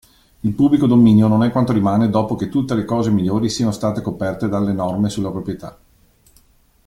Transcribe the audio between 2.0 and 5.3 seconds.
dopo che tutte le cose migliori siano state coperte dalle norme sulla